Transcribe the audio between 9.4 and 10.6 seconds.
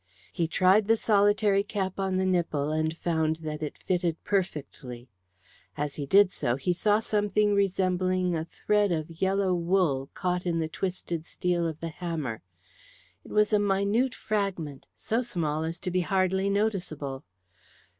wool caught in